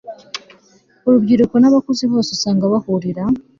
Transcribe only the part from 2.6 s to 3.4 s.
bahurira